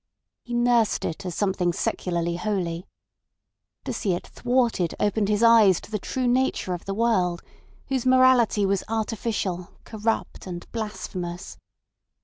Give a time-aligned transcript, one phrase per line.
[0.41, 2.87] He nursed it as something secularly holy.
[3.83, 7.43] To see it thwarted opened his eyes to the true nature of the world,
[7.85, 11.55] whose morality was artificial, corrupt, and blasphemous.